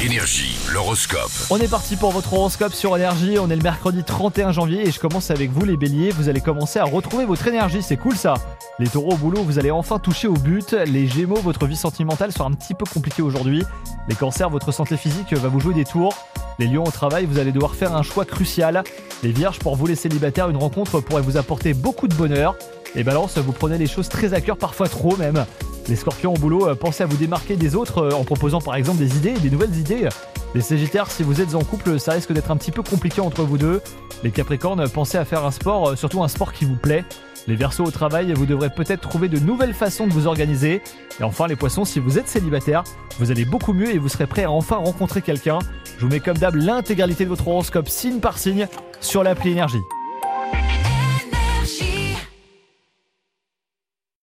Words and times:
Énergie, 0.00 0.56
l'horoscope. 0.72 1.32
On 1.50 1.58
est 1.58 1.66
parti 1.66 1.96
pour 1.96 2.12
votre 2.12 2.32
horoscope 2.32 2.72
sur 2.72 2.96
énergie, 2.96 3.36
on 3.40 3.50
est 3.50 3.56
le 3.56 3.62
mercredi 3.62 4.04
31 4.04 4.52
janvier 4.52 4.86
et 4.86 4.92
je 4.92 5.00
commence 5.00 5.32
avec 5.32 5.50
vous 5.50 5.64
les 5.64 5.76
béliers, 5.76 6.10
vous 6.12 6.28
allez 6.28 6.40
commencer 6.40 6.78
à 6.78 6.84
retrouver 6.84 7.24
votre 7.24 7.48
énergie, 7.48 7.82
c'est 7.82 7.96
cool 7.96 8.14
ça. 8.14 8.34
Les 8.78 8.86
taureaux 8.86 9.14
au 9.14 9.16
boulot, 9.16 9.42
vous 9.42 9.58
allez 9.58 9.72
enfin 9.72 9.98
toucher 9.98 10.28
au 10.28 10.34
but, 10.34 10.70
les 10.86 11.08
gémeaux, 11.08 11.40
votre 11.40 11.66
vie 11.66 11.74
sentimentale 11.74 12.30
sera 12.30 12.44
un 12.44 12.52
petit 12.52 12.74
peu 12.74 12.84
compliquée 12.84 13.22
aujourd'hui, 13.22 13.64
les 14.08 14.14
cancers, 14.14 14.48
votre 14.50 14.70
santé 14.70 14.96
physique 14.96 15.32
va 15.32 15.48
vous 15.48 15.58
jouer 15.58 15.74
des 15.74 15.84
tours, 15.84 16.14
les 16.60 16.68
lions 16.68 16.84
au 16.84 16.92
travail, 16.92 17.26
vous 17.26 17.40
allez 17.40 17.50
devoir 17.50 17.74
faire 17.74 17.96
un 17.96 18.02
choix 18.04 18.24
crucial, 18.24 18.84
les 19.24 19.32
vierges, 19.32 19.58
pour 19.58 19.74
vous 19.74 19.88
les 19.88 19.96
célibataires, 19.96 20.48
une 20.48 20.58
rencontre 20.58 21.00
pourrait 21.00 21.22
vous 21.22 21.36
apporter 21.36 21.74
beaucoup 21.74 22.06
de 22.06 22.14
bonheur, 22.14 22.54
les 22.94 23.02
balances, 23.02 23.36
vous 23.36 23.52
prenez 23.52 23.78
les 23.78 23.88
choses 23.88 24.08
très 24.08 24.32
à 24.32 24.40
cœur, 24.40 24.58
parfois 24.58 24.88
trop 24.88 25.16
même, 25.16 25.44
les 25.88 25.96
scorpions 25.96 26.34
au 26.34 26.38
boulot, 26.38 26.68
euh, 26.68 26.74
pensez 26.74 27.02
à 27.02 27.06
vous 27.06 27.16
démarquer 27.16 27.56
des 27.56 27.74
autres 27.74 27.98
euh, 27.98 28.10
en 28.12 28.24
proposant 28.24 28.60
par 28.60 28.76
exemple 28.76 28.98
des 28.98 29.16
idées, 29.16 29.32
des 29.32 29.50
nouvelles 29.50 29.74
idées. 29.76 30.08
Les 30.54 30.60
sagittaires, 30.60 31.10
si 31.10 31.22
vous 31.22 31.40
êtes 31.40 31.54
en 31.54 31.64
couple, 31.64 31.98
ça 31.98 32.12
risque 32.12 32.32
d'être 32.32 32.50
un 32.50 32.56
petit 32.56 32.70
peu 32.70 32.82
compliqué 32.82 33.20
entre 33.20 33.42
vous 33.42 33.58
deux. 33.58 33.80
Les 34.22 34.30
capricornes, 34.30 34.88
pensez 34.88 35.18
à 35.18 35.24
faire 35.24 35.44
un 35.44 35.50
sport, 35.50 35.90
euh, 35.90 35.96
surtout 35.96 36.22
un 36.22 36.28
sport 36.28 36.52
qui 36.52 36.64
vous 36.64 36.76
plaît. 36.76 37.04
Les 37.46 37.56
versos 37.56 37.84
au 37.84 37.90
travail, 37.90 38.32
vous 38.34 38.44
devrez 38.44 38.68
peut-être 38.68 39.00
trouver 39.00 39.28
de 39.28 39.38
nouvelles 39.38 39.72
façons 39.72 40.06
de 40.06 40.12
vous 40.12 40.26
organiser. 40.26 40.82
Et 41.20 41.24
enfin 41.24 41.46
les 41.46 41.56
poissons, 41.56 41.86
si 41.86 41.98
vous 41.98 42.18
êtes 42.18 42.28
célibataire, 42.28 42.84
vous 43.18 43.30
allez 43.30 43.46
beaucoup 43.46 43.72
mieux 43.72 43.94
et 43.94 43.98
vous 43.98 44.08
serez 44.08 44.26
prêt 44.26 44.44
à 44.44 44.50
enfin 44.50 44.76
rencontrer 44.76 45.22
quelqu'un. 45.22 45.58
Je 45.96 46.04
vous 46.04 46.10
mets 46.10 46.20
comme 46.20 46.36
d'hab 46.36 46.54
l'intégralité 46.54 47.24
de 47.24 47.30
votre 47.30 47.48
horoscope 47.48 47.88
signe 47.88 48.20
par 48.20 48.36
signe 48.36 48.68
sur 49.00 49.22
l'appli 49.22 49.52
énergie. 49.52 49.80